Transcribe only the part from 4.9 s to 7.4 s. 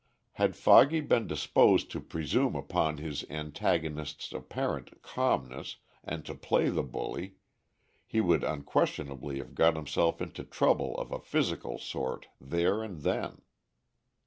calmness and to play the bully,